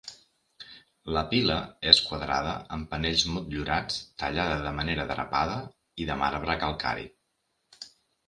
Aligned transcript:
La 1.15 1.21
pila 1.33 1.57
és 1.89 1.99
quadrada 2.05 2.55
amb 2.77 2.87
panells 2.93 3.25
motllurats, 3.35 3.99
tallada 4.23 4.57
de 4.63 4.71
manera 4.79 5.05
drapada 5.11 5.59
i 6.05 6.07
de 6.11 6.15
marbre 6.23 6.57
calcari. 6.65 7.07